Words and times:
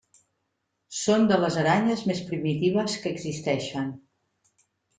Són 0.99 1.27
de 1.31 1.37
les 1.41 1.59
aranyes 1.65 2.03
més 2.13 2.23
primitives 2.31 2.99
que 3.05 3.15
existeixen. 3.17 3.95